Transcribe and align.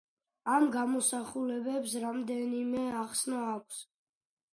ამ 0.51 0.63
გამოსახულებებს 0.75 1.93
რამდენიმე 2.05 2.81
ახსნა 3.03 3.43
აქვს. 3.51 3.83